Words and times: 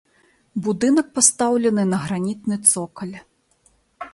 Будынак 0.67 1.11
пастаўлены 1.17 1.83
на 1.91 1.97
гранітны 2.07 2.55
цокаль. 2.71 3.13